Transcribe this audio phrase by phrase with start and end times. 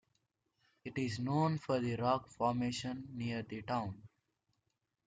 [0.83, 4.01] It is known for the rock formation near the town.